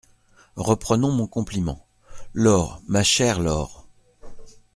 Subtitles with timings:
[0.55, 1.85] Reprenons mon compliment.
[2.33, 3.85] "Laure ma chère Laure!…